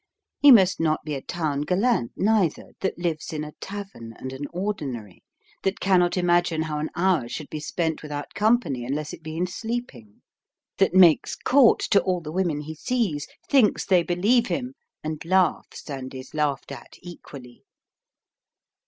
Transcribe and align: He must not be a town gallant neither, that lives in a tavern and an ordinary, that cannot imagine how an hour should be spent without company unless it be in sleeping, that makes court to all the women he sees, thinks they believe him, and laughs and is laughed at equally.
He 0.39 0.49
must 0.49 0.79
not 0.79 1.05
be 1.05 1.13
a 1.13 1.21
town 1.21 1.61
gallant 1.61 2.13
neither, 2.15 2.71
that 2.79 2.97
lives 2.97 3.31
in 3.31 3.43
a 3.43 3.51
tavern 3.61 4.13
and 4.17 4.33
an 4.33 4.45
ordinary, 4.51 5.21
that 5.61 5.79
cannot 5.79 6.17
imagine 6.17 6.63
how 6.63 6.79
an 6.79 6.89
hour 6.95 7.29
should 7.29 7.51
be 7.51 7.59
spent 7.59 8.01
without 8.01 8.33
company 8.33 8.83
unless 8.83 9.13
it 9.13 9.21
be 9.21 9.37
in 9.37 9.45
sleeping, 9.45 10.23
that 10.79 10.95
makes 10.95 11.35
court 11.35 11.81
to 11.91 12.01
all 12.01 12.19
the 12.19 12.31
women 12.31 12.61
he 12.61 12.73
sees, 12.73 13.27
thinks 13.47 13.85
they 13.85 14.01
believe 14.01 14.47
him, 14.47 14.73
and 15.03 15.23
laughs 15.23 15.87
and 15.87 16.15
is 16.15 16.33
laughed 16.33 16.71
at 16.71 16.93
equally. 17.03 17.63